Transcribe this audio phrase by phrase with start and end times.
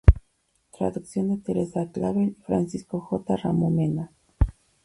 [0.71, 3.35] Traducción de Teresa Clavel y Francisco J.
[3.37, 4.09] Ramos Mena.